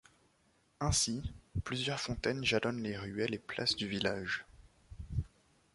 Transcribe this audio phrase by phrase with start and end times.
[0.79, 1.21] Ainsi,
[1.63, 4.47] plusieurs fontaines jalonnent les ruelles et places du village.